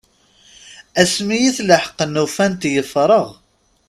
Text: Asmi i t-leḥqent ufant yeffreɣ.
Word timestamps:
Asmi 1.01 1.35
i 1.47 1.51
t-leḥqent 1.57 2.15
ufant 2.23 2.61
yeffreɣ. 2.75 3.27